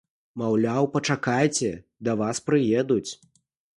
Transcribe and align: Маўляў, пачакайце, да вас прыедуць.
Маўляў, 0.41 0.87
пачакайце, 0.95 1.69
да 2.07 2.17
вас 2.23 2.43
прыедуць. 2.49 3.07